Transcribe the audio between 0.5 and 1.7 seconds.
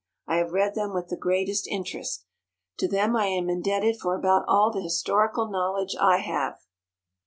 read them with the greatest